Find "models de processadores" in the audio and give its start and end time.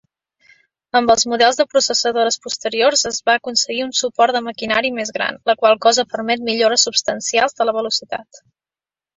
1.33-2.37